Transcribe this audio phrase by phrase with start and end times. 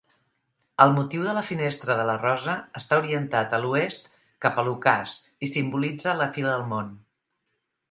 [0.85, 4.09] El motiu de la Finestra de la rosa està orientat a l'oest
[4.47, 5.15] cap a l'ocàs
[5.49, 6.93] i simbolitza la fi del món.